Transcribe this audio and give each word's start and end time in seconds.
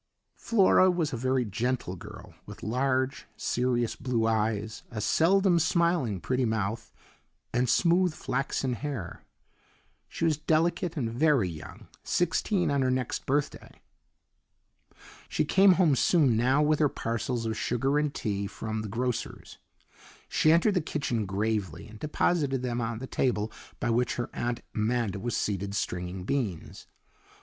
Flora 0.35 0.89
was 0.89 1.13
a 1.13 1.15
very 1.15 1.45
gentle 1.45 1.95
girl, 1.95 2.33
with 2.47 2.63
large, 2.63 3.27
serious 3.37 3.95
blue 3.95 4.25
eyes, 4.25 4.81
a 4.89 4.99
seldom 4.99 5.59
smiling, 5.59 6.19
pretty 6.19 6.43
mouth, 6.43 6.91
and 7.53 7.69
smooth 7.69 8.11
flaxen 8.11 8.73
hair. 8.73 9.23
She 10.09 10.25
was 10.25 10.37
delicate 10.37 10.97
and 10.97 11.13
very 11.13 11.47
young 11.47 11.87
sixteen 12.03 12.71
on 12.71 12.81
her 12.81 12.89
next 12.89 13.27
birthday. 13.27 13.79
She 15.29 15.45
came 15.45 15.73
home 15.73 15.95
soon 15.95 16.35
now 16.35 16.63
with 16.63 16.79
her 16.79 16.89
parcels 16.89 17.45
of 17.45 17.55
sugar 17.55 17.99
and 17.99 18.11
tea 18.11 18.47
from 18.47 18.81
the 18.81 18.89
grocer's. 18.89 19.59
She 20.27 20.51
entered 20.51 20.73
the 20.73 20.81
kitchen 20.81 21.27
gravely 21.27 21.87
and 21.87 21.99
deposited 21.99 22.63
them 22.63 22.81
on 22.81 22.97
the 22.97 23.05
table 23.05 23.51
by 23.79 23.91
which 23.91 24.15
her 24.15 24.31
Aunt 24.33 24.61
Amanda 24.73 25.19
was 25.19 25.37
seated 25.37 25.75
stringing 25.75 26.23
beans. 26.23 26.87